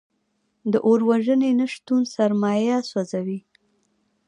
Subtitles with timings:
[0.71, 3.39] د اور وژنې نشتون سرمایه سوځوي.